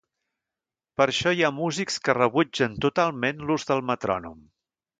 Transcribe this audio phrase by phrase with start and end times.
[1.01, 4.41] Per això hi ha músics que rebutgen totalment l'ús del metrònom.